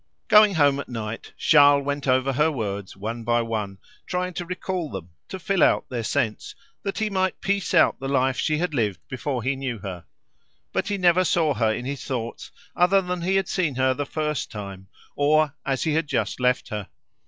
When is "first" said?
14.07-14.49